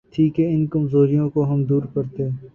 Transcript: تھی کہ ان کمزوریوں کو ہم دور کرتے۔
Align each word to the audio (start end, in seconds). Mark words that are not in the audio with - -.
تھی 0.13 0.29
کہ 0.29 0.45
ان 0.45 0.65
کمزوریوں 0.67 1.29
کو 1.29 1.43
ہم 1.43 1.63
دور 1.63 1.83
کرتے۔ 1.93 2.23